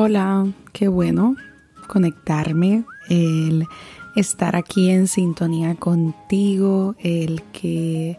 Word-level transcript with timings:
Hola, 0.00 0.46
qué 0.72 0.86
bueno 0.86 1.34
conectarme, 1.88 2.84
el 3.08 3.66
estar 4.14 4.54
aquí 4.54 4.90
en 4.90 5.08
sintonía 5.08 5.74
contigo, 5.74 6.94
el 7.00 7.42
que 7.50 8.16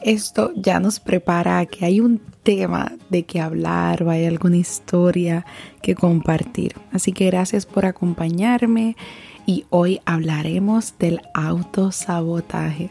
esto 0.00 0.52
ya 0.56 0.80
nos 0.80 1.00
prepara 1.00 1.58
a 1.58 1.66
que 1.66 1.84
hay 1.84 2.00
un 2.00 2.18
tema 2.42 2.92
de 3.10 3.24
que 3.24 3.42
hablar 3.42 4.04
o 4.04 4.08
hay 4.08 4.24
alguna 4.24 4.56
historia 4.56 5.44
que 5.82 5.94
compartir. 5.94 6.76
Así 6.92 7.12
que 7.12 7.26
gracias 7.26 7.66
por 7.66 7.84
acompañarme 7.84 8.96
y 9.44 9.66
hoy 9.68 10.00
hablaremos 10.06 10.94
del 10.98 11.20
autosabotaje. 11.34 12.88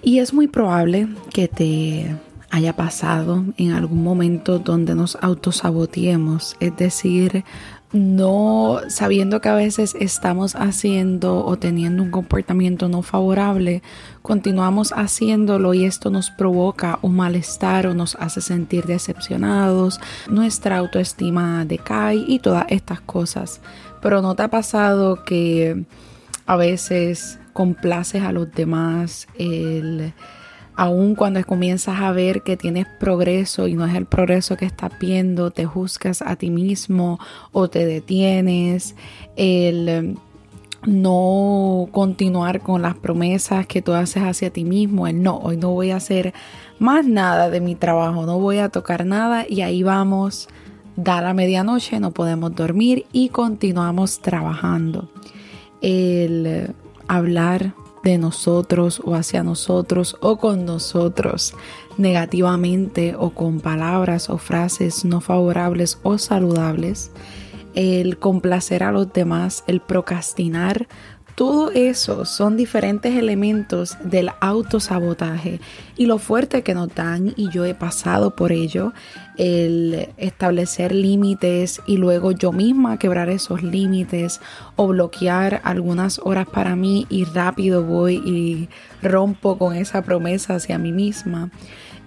Y 0.00 0.20
es 0.20 0.32
muy 0.32 0.48
probable 0.48 1.08
que 1.30 1.48
te 1.48 2.06
haya 2.54 2.76
pasado 2.76 3.44
en 3.56 3.72
algún 3.72 4.04
momento 4.04 4.60
donde 4.60 4.94
nos 4.94 5.18
autosaboteemos, 5.20 6.56
es 6.60 6.76
decir, 6.76 7.44
no 7.92 8.78
sabiendo 8.86 9.40
que 9.40 9.48
a 9.48 9.56
veces 9.56 9.96
estamos 9.98 10.54
haciendo 10.54 11.44
o 11.44 11.56
teniendo 11.56 12.04
un 12.04 12.12
comportamiento 12.12 12.88
no 12.88 13.02
favorable, 13.02 13.82
continuamos 14.22 14.92
haciéndolo 14.92 15.74
y 15.74 15.84
esto 15.84 16.10
nos 16.10 16.30
provoca 16.30 17.00
un 17.02 17.16
malestar 17.16 17.88
o 17.88 17.94
nos 17.94 18.14
hace 18.20 18.40
sentir 18.40 18.84
decepcionados, 18.84 19.98
nuestra 20.28 20.78
autoestima 20.78 21.64
decae 21.64 22.24
y 22.28 22.38
todas 22.38 22.66
estas 22.68 23.00
cosas. 23.00 23.60
Pero 24.00 24.22
¿no 24.22 24.36
te 24.36 24.44
ha 24.44 24.48
pasado 24.48 25.24
que 25.24 25.84
a 26.46 26.54
veces 26.54 27.40
complaces 27.52 28.22
a 28.22 28.30
los 28.30 28.52
demás? 28.52 29.26
El 29.36 30.14
aun 30.76 31.14
cuando 31.14 31.44
comienzas 31.44 32.00
a 32.00 32.12
ver 32.12 32.42
que 32.42 32.56
tienes 32.56 32.86
progreso 32.98 33.68
y 33.68 33.74
no 33.74 33.86
es 33.86 33.94
el 33.94 34.06
progreso 34.06 34.56
que 34.56 34.64
estás 34.64 34.92
viendo, 34.98 35.50
te 35.50 35.64
juzgas 35.64 36.22
a 36.22 36.36
ti 36.36 36.50
mismo 36.50 37.18
o 37.52 37.68
te 37.68 37.86
detienes, 37.86 38.96
el 39.36 39.88
em, 39.88 40.14
no 40.86 41.88
continuar 41.92 42.60
con 42.60 42.82
las 42.82 42.94
promesas 42.96 43.66
que 43.66 43.80
tú 43.80 43.92
haces 43.92 44.22
hacia 44.22 44.50
ti 44.50 44.64
mismo, 44.64 45.06
el 45.06 45.22
no, 45.22 45.38
hoy 45.38 45.56
no 45.56 45.70
voy 45.70 45.90
a 45.92 45.96
hacer 45.96 46.34
más 46.78 47.06
nada 47.06 47.48
de 47.50 47.60
mi 47.60 47.74
trabajo, 47.74 48.26
no 48.26 48.38
voy 48.38 48.58
a 48.58 48.68
tocar 48.68 49.06
nada 49.06 49.46
y 49.48 49.62
ahí 49.62 49.82
vamos, 49.82 50.48
da 50.96 51.22
la 51.22 51.34
medianoche, 51.34 52.00
no 52.00 52.10
podemos 52.10 52.54
dormir 52.54 53.06
y 53.12 53.30
continuamos 53.30 54.20
trabajando. 54.20 55.08
El 55.80 56.74
hablar 57.08 57.74
de 58.04 58.18
nosotros 58.18 59.00
o 59.04 59.14
hacia 59.14 59.42
nosotros 59.42 60.16
o 60.20 60.36
con 60.36 60.64
nosotros 60.64 61.54
negativamente 61.96 63.14
o 63.18 63.30
con 63.30 63.60
palabras 63.60 64.30
o 64.30 64.38
frases 64.38 65.04
no 65.04 65.20
favorables 65.20 65.98
o 66.02 66.18
saludables, 66.18 67.10
el 67.74 68.18
complacer 68.18 68.82
a 68.82 68.92
los 68.92 69.12
demás, 69.12 69.64
el 69.66 69.80
procrastinar 69.80 70.86
todo 71.34 71.70
eso 71.72 72.24
son 72.24 72.56
diferentes 72.56 73.16
elementos 73.16 73.96
del 74.04 74.30
autosabotaje 74.40 75.60
y 75.96 76.06
lo 76.06 76.18
fuerte 76.18 76.62
que 76.62 76.74
nos 76.74 76.94
dan, 76.94 77.34
y 77.36 77.50
yo 77.50 77.64
he 77.64 77.74
pasado 77.74 78.36
por 78.36 78.52
ello, 78.52 78.92
el 79.36 80.08
establecer 80.16 80.94
límites 80.94 81.82
y 81.86 81.96
luego 81.96 82.30
yo 82.30 82.52
misma 82.52 82.98
quebrar 82.98 83.30
esos 83.30 83.62
límites 83.62 84.40
o 84.76 84.88
bloquear 84.88 85.60
algunas 85.64 86.20
horas 86.20 86.46
para 86.46 86.76
mí 86.76 87.06
y 87.10 87.24
rápido 87.24 87.82
voy 87.82 88.16
y 88.24 88.68
rompo 89.02 89.58
con 89.58 89.74
esa 89.74 90.02
promesa 90.02 90.54
hacia 90.54 90.78
mí 90.78 90.92
misma. 90.92 91.50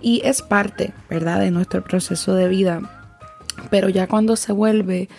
Y 0.02 0.22
es 0.24 0.42
parte, 0.42 0.94
¿verdad?, 1.10 1.40
de 1.40 1.52
nuestro 1.52 1.84
proceso 1.84 2.34
de 2.34 2.48
vida. 2.48 2.82
Pero 3.72 3.90
ya 3.90 4.08
cuando 4.08 4.36
se 4.36 4.54
vuelve 4.54 5.10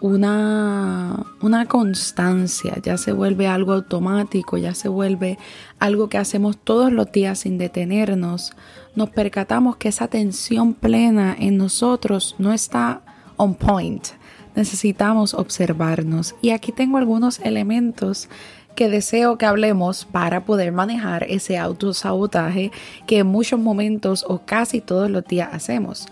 una, 0.00 1.24
una 1.40 1.66
constancia, 1.66 2.74
ya 2.82 2.96
se 2.96 3.12
vuelve 3.12 3.46
algo 3.46 3.72
automático, 3.72 4.56
ya 4.58 4.74
se 4.74 4.88
vuelve 4.88 5.38
algo 5.78 6.08
que 6.08 6.18
hacemos 6.18 6.58
todos 6.58 6.92
los 6.92 7.10
días 7.12 7.40
sin 7.40 7.58
detenernos, 7.58 8.52
nos 8.94 9.10
percatamos 9.10 9.76
que 9.76 9.88
esa 9.88 10.04
atención 10.04 10.74
plena 10.74 11.36
en 11.38 11.56
nosotros 11.56 12.34
no 12.38 12.52
está 12.52 13.02
on 13.36 13.54
point. 13.54 14.08
Necesitamos 14.54 15.34
observarnos. 15.34 16.34
Y 16.40 16.50
aquí 16.50 16.72
tengo 16.72 16.96
algunos 16.96 17.38
elementos 17.40 18.30
que 18.74 18.88
deseo 18.88 19.36
que 19.36 19.46
hablemos 19.46 20.04
para 20.04 20.44
poder 20.44 20.72
manejar 20.72 21.24
ese 21.24 21.58
autosabotaje 21.58 22.70
que 23.06 23.18
en 23.18 23.26
muchos 23.26 23.60
momentos 23.60 24.24
o 24.26 24.42
casi 24.46 24.80
todos 24.80 25.10
los 25.10 25.24
días 25.24 25.50
hacemos. 25.52 26.06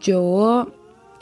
Yo 0.00 0.72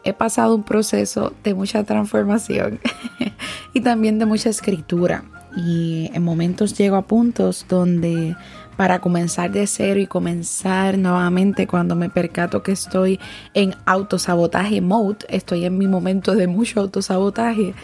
he 0.09 0.13
pasado 0.15 0.55
un 0.55 0.63
proceso 0.63 1.33
de 1.45 1.55
mucha 1.55 1.85
transformación 1.85 2.81
y 3.75 3.81
también 3.81 4.19
de 4.19 4.27
mucha 4.27 4.51
escritura. 4.51 5.25
Y 5.57 6.11
en 6.15 6.23
momentos 6.23 6.77
llego 6.77 6.97
a 6.97 7.07
puntos 7.07 7.67
donde 7.69 8.37
para 8.77 9.01
comenzar 9.01 9.51
de 9.51 9.67
cero 9.67 9.99
y 9.99 10.07
comenzar 10.07 10.99
nuevamente 10.99 11.67
cuando 11.67 11.97
me 11.97 12.11
percato 12.11 12.63
que 12.63 12.73
estoy 12.73 13.19
en 13.53 13.75
autosabotaje 13.87 14.81
mode, 14.81 15.27
estoy 15.29 15.65
en 15.65 15.77
mi 15.79 15.89
momento 15.89 16.35
de 16.37 16.47
mucho 16.47 16.81
autosabotaje, 16.81 17.75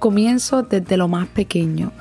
comienzo 0.00 0.62
desde 0.62 0.96
lo 0.96 1.06
más 1.06 1.28
pequeño 1.28 1.92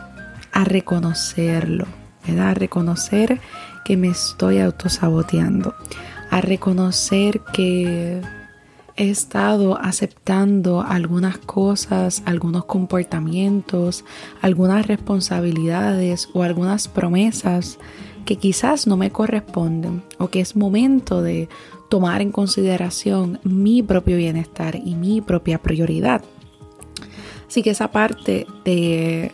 a 0.54 0.64
reconocerlo, 0.64 1.86
¿verdad? 2.28 2.50
A 2.50 2.54
reconocer 2.56 3.40
que 3.86 3.96
me 3.96 4.08
estoy 4.08 4.60
autosaboteando, 4.60 5.76
a 6.32 6.42
reconocer 6.42 7.42
que 7.54 8.22
he 8.96 9.10
estado 9.10 9.78
aceptando 9.78 10.82
algunas 10.82 11.38
cosas, 11.38 12.24
algunos 12.26 12.66
comportamientos, 12.66 14.06
algunas 14.42 14.88
responsabilidades 14.88 16.30
o 16.34 16.44
algunas 16.44 16.88
promesas 16.88 17.80
que 18.26 18.38
quizás 18.38 18.88
no 18.88 18.98
me 18.98 19.12
corresponden 19.12 20.04
o 20.20 20.30
que 20.30 20.42
es 20.42 20.56
momento 20.56 21.22
de 21.22 21.50
tomar 21.90 22.22
en 22.22 22.32
consideración 22.32 23.40
mi 23.44 23.84
propio 23.84 24.18
bienestar 24.18 24.76
y 24.76 24.96
mi 24.96 25.22
propia 25.22 25.62
prioridad. 25.62 26.22
Así 27.48 27.64
que 27.64 27.72
esa 27.72 27.92
parte 27.92 28.48
de 28.64 29.32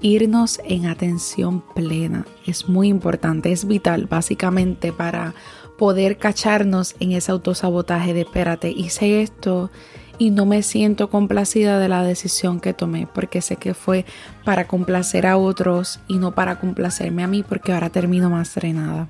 irnos 0.00 0.60
en 0.64 0.86
atención 0.86 1.62
plena 1.74 2.26
es 2.46 2.68
muy 2.68 2.88
importante, 2.88 3.52
es 3.52 3.66
vital 3.66 4.06
básicamente 4.06 4.92
para 4.92 5.34
poder 5.78 6.18
cacharnos 6.18 6.94
en 7.00 7.12
ese 7.12 7.32
autosabotaje 7.32 8.14
de 8.14 8.22
espérate, 8.22 8.70
hice 8.70 9.22
esto 9.22 9.70
y 10.18 10.30
no 10.30 10.46
me 10.46 10.62
siento 10.62 11.10
complacida 11.10 11.78
de 11.78 11.88
la 11.88 12.02
decisión 12.02 12.60
que 12.60 12.72
tomé 12.72 13.08
porque 13.12 13.40
sé 13.40 13.56
que 13.56 13.74
fue 13.74 14.04
para 14.44 14.66
complacer 14.66 15.26
a 15.26 15.36
otros 15.36 16.00
y 16.06 16.18
no 16.18 16.34
para 16.34 16.60
complacerme 16.60 17.24
a 17.24 17.26
mí 17.26 17.42
porque 17.42 17.72
ahora 17.72 17.90
termino 17.90 18.30
más 18.30 18.54
drenada. 18.54 19.08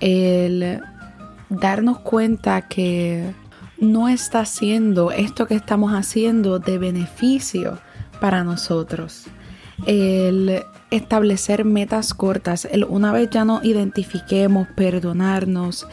El 0.00 0.80
darnos 1.48 1.98
cuenta 1.98 2.62
que 2.62 3.32
no 3.78 4.08
está 4.08 4.40
haciendo 4.40 5.10
esto 5.10 5.46
que 5.46 5.54
estamos 5.54 5.92
haciendo 5.92 6.58
de 6.58 6.78
beneficio 6.78 7.78
para 8.20 8.44
nosotros. 8.44 9.26
El 9.86 10.62
establecer 10.90 11.64
metas 11.64 12.14
cortas, 12.14 12.66
el 12.70 12.84
una 12.84 13.12
vez 13.12 13.30
ya 13.30 13.44
nos 13.44 13.64
identifiquemos, 13.64 14.68
perdonarnos, 14.76 15.86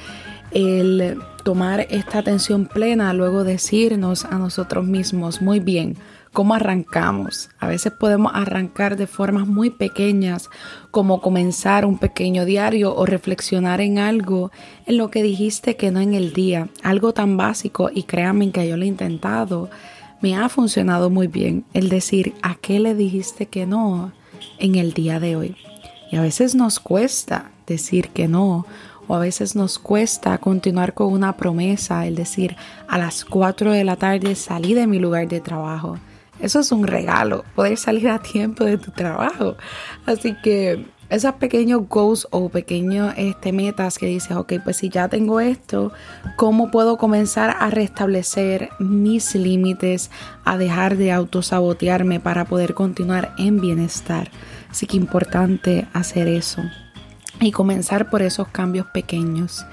el 0.51 1.17
tomar 1.43 1.87
esta 1.89 2.19
atención 2.19 2.65
plena, 2.65 3.13
luego 3.13 3.43
decirnos 3.43 4.25
a 4.25 4.37
nosotros 4.37 4.85
mismos, 4.85 5.41
muy 5.41 5.59
bien, 5.59 5.97
¿cómo 6.33 6.53
arrancamos? 6.53 7.49
A 7.59 7.67
veces 7.67 7.93
podemos 7.93 8.31
arrancar 8.35 8.95
de 8.95 9.07
formas 9.07 9.47
muy 9.47 9.69
pequeñas, 9.69 10.49
como 10.91 11.21
comenzar 11.21 11.85
un 11.85 11.97
pequeño 11.97 12.45
diario 12.45 12.95
o 12.95 13.05
reflexionar 13.05 13.81
en 13.81 13.97
algo 13.97 14.51
en 14.85 14.97
lo 14.97 15.09
que 15.09 15.23
dijiste 15.23 15.75
que 15.75 15.91
no 15.91 15.99
en 15.99 16.13
el 16.13 16.33
día, 16.33 16.69
algo 16.83 17.13
tan 17.13 17.37
básico 17.37 17.89
y 17.93 18.03
créanme 18.03 18.51
que 18.51 18.67
yo 18.67 18.77
lo 18.77 18.83
he 18.83 18.87
intentado. 18.87 19.69
Me 20.21 20.35
ha 20.35 20.49
funcionado 20.49 21.09
muy 21.09 21.27
bien 21.27 21.65
el 21.73 21.89
decir 21.89 22.35
a 22.43 22.55
qué 22.55 22.79
le 22.79 22.93
dijiste 22.93 23.47
que 23.47 23.65
no 23.65 24.11
en 24.59 24.75
el 24.75 24.93
día 24.93 25.19
de 25.19 25.35
hoy. 25.35 25.55
Y 26.11 26.17
a 26.17 26.21
veces 26.21 26.53
nos 26.53 26.79
cuesta 26.79 27.51
decir 27.65 28.09
que 28.09 28.27
no, 28.27 28.67
o 29.07 29.15
a 29.15 29.19
veces 29.19 29.55
nos 29.55 29.79
cuesta 29.79 30.37
continuar 30.37 30.93
con 30.93 31.11
una 31.11 31.37
promesa, 31.37 32.05
el 32.05 32.15
decir 32.15 32.55
a 32.87 32.99
las 32.99 33.25
4 33.25 33.71
de 33.71 33.83
la 33.83 33.95
tarde 33.95 34.35
salí 34.35 34.73
de 34.75 34.85
mi 34.85 34.99
lugar 34.99 35.27
de 35.27 35.41
trabajo. 35.41 35.97
Eso 36.39 36.59
es 36.59 36.71
un 36.71 36.85
regalo, 36.85 37.43
poder 37.55 37.77
salir 37.77 38.09
a 38.09 38.19
tiempo 38.19 38.63
de 38.63 38.77
tu 38.77 38.91
trabajo. 38.91 39.55
Así 40.05 40.35
que 40.43 40.85
esos 41.11 41.35
pequeños 41.35 41.87
goals 41.89 42.25
o 42.31 42.47
pequeños 42.47 43.13
este, 43.17 43.51
metas 43.51 43.97
que 43.97 44.05
dices, 44.05 44.31
ok, 44.31 44.53
pues 44.63 44.77
si 44.77 44.89
ya 44.89 45.09
tengo 45.09 45.41
esto, 45.41 45.91
¿cómo 46.37 46.71
puedo 46.71 46.97
comenzar 46.97 47.55
a 47.59 47.69
restablecer 47.69 48.69
mis 48.79 49.35
límites, 49.35 50.09
a 50.45 50.57
dejar 50.57 50.95
de 50.95 51.11
autosabotearme 51.11 52.21
para 52.21 52.45
poder 52.45 52.73
continuar 52.73 53.35
en 53.37 53.59
bienestar? 53.59 54.31
Así 54.69 54.87
que 54.87 54.95
importante 54.95 55.85
hacer 55.91 56.29
eso 56.29 56.61
y 57.41 57.51
comenzar 57.51 58.09
por 58.09 58.21
esos 58.21 58.47
cambios 58.47 58.85
pequeños. 58.87 59.65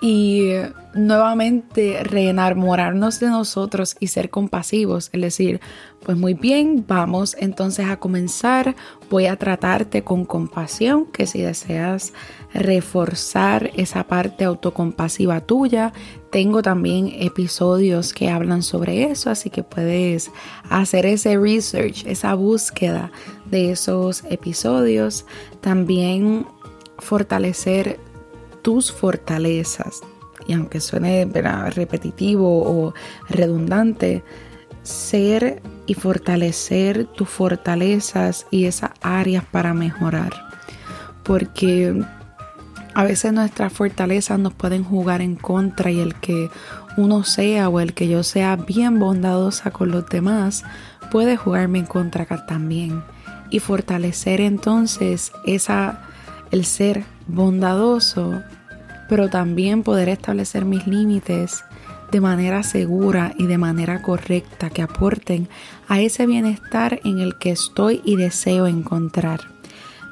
Y 0.00 0.52
nuevamente 0.94 2.02
reenamorarnos 2.02 3.20
de 3.20 3.28
nosotros 3.28 3.96
y 4.00 4.06
ser 4.06 4.30
compasivos, 4.30 5.10
es 5.12 5.20
decir, 5.20 5.60
pues 6.02 6.16
muy 6.16 6.32
bien, 6.32 6.84
vamos 6.88 7.36
entonces 7.38 7.86
a 7.86 7.98
comenzar, 7.98 8.74
voy 9.10 9.26
a 9.26 9.36
tratarte 9.36 10.02
con 10.02 10.24
compasión, 10.24 11.04
que 11.06 11.26
si 11.26 11.42
deseas 11.42 12.14
reforzar 12.54 13.70
esa 13.76 14.04
parte 14.04 14.44
autocompasiva 14.44 15.42
tuya, 15.42 15.92
tengo 16.30 16.62
también 16.62 17.12
episodios 17.12 18.14
que 18.14 18.30
hablan 18.30 18.62
sobre 18.62 19.04
eso, 19.10 19.28
así 19.28 19.50
que 19.50 19.62
puedes 19.62 20.30
hacer 20.70 21.04
ese 21.04 21.36
research, 21.36 22.06
esa 22.06 22.34
búsqueda 22.34 23.12
de 23.50 23.72
esos 23.72 24.24
episodios, 24.30 25.26
también 25.60 26.46
fortalecer 26.98 27.98
tus 28.62 28.92
fortalezas. 28.92 30.00
Y 30.46 30.54
aunque 30.54 30.80
suene 30.80 31.28
repetitivo 31.74 32.62
o 32.62 32.94
redundante, 33.28 34.24
ser 34.82 35.62
y 35.86 35.94
fortalecer 35.94 37.04
tus 37.04 37.28
fortalezas 37.28 38.46
y 38.50 38.64
esas 38.64 38.90
áreas 39.00 39.44
para 39.44 39.74
mejorar. 39.74 40.32
Porque 41.22 42.02
a 42.94 43.04
veces 43.04 43.32
nuestras 43.32 43.72
fortalezas 43.72 44.38
nos 44.38 44.54
pueden 44.54 44.84
jugar 44.84 45.20
en 45.20 45.36
contra 45.36 45.90
y 45.90 46.00
el 46.00 46.14
que 46.16 46.50
uno 46.96 47.24
sea 47.24 47.68
o 47.68 47.80
el 47.80 47.94
que 47.94 48.08
yo 48.08 48.22
sea 48.22 48.56
bien 48.56 48.98
bondadosa 48.98 49.70
con 49.70 49.90
los 49.90 50.08
demás 50.08 50.64
puede 51.10 51.36
jugarme 51.36 51.78
en 51.78 51.86
contra 51.86 52.26
también. 52.46 53.02
Y 53.50 53.58
fortalecer 53.58 54.40
entonces 54.40 55.32
esa 55.44 56.02
el 56.50 56.64
ser 56.64 57.04
bondadoso, 57.34 58.42
pero 59.08 59.28
también 59.28 59.82
poder 59.82 60.08
establecer 60.08 60.64
mis 60.64 60.86
límites 60.86 61.64
de 62.10 62.20
manera 62.20 62.62
segura 62.62 63.34
y 63.38 63.46
de 63.46 63.58
manera 63.58 64.02
correcta 64.02 64.70
que 64.70 64.82
aporten 64.82 65.48
a 65.88 66.00
ese 66.00 66.26
bienestar 66.26 67.00
en 67.04 67.20
el 67.20 67.38
que 67.38 67.50
estoy 67.50 68.00
y 68.04 68.16
deseo 68.16 68.66
encontrar. 68.66 69.40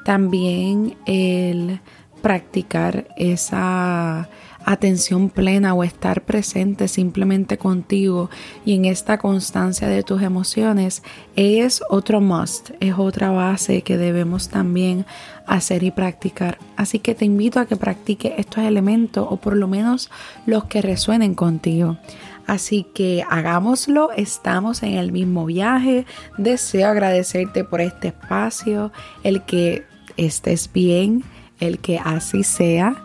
También 0.05 0.97
el 1.05 1.81
practicar 2.21 3.07
esa 3.17 4.29
atención 4.65 5.29
plena 5.29 5.73
o 5.73 5.83
estar 5.83 6.21
presente 6.21 6.87
simplemente 6.87 7.57
contigo 7.57 8.29
y 8.65 8.75
en 8.75 8.85
esta 8.85 9.17
constancia 9.17 9.87
de 9.87 10.03
tus 10.03 10.21
emociones 10.21 11.01
es 11.35 11.81
otro 11.89 12.21
must, 12.21 12.71
es 12.79 12.93
otra 12.97 13.31
base 13.31 13.81
que 13.81 13.97
debemos 13.97 14.49
también 14.49 15.05
hacer 15.47 15.83
y 15.83 15.91
practicar. 15.91 16.59
Así 16.75 16.99
que 16.99 17.15
te 17.15 17.25
invito 17.25 17.59
a 17.59 17.65
que 17.65 17.77
practique 17.77 18.35
estos 18.37 18.63
elementos 18.63 19.25
o 19.29 19.37
por 19.37 19.55
lo 19.55 19.67
menos 19.67 20.11
los 20.45 20.65
que 20.65 20.81
resuenen 20.81 21.33
contigo. 21.35 21.97
Así 22.45 22.85
que 22.95 23.23
hagámoslo, 23.29 24.11
estamos 24.11 24.81
en 24.83 24.93
el 24.93 25.11
mismo 25.11 25.45
viaje. 25.45 26.05
Deseo 26.37 26.89
agradecerte 26.89 27.63
por 27.63 27.79
este 27.79 28.07
espacio, 28.09 28.91
el 29.23 29.43
que 29.45 29.85
estés 30.17 30.71
bien, 30.73 31.23
el 31.59 31.79
que 31.79 31.99
así 31.99 32.43
sea 32.43 32.95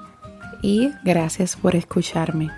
y 0.63 0.91
gracias 1.05 1.57
por 1.57 1.77
escucharme. 1.77 2.51